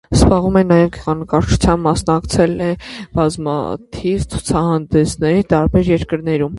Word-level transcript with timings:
Զբաղվում 0.17 0.55
է 0.61 0.61
նաև 0.69 0.79
գեղանկարչությամբ, 0.95 1.83
մասնակցել 1.89 2.57
է 2.69 2.71
բազմաթիվ 3.21 4.27
ցուցահանդեսների 4.35 5.49
տարբեր 5.57 5.97
երկրներում։ 5.97 6.49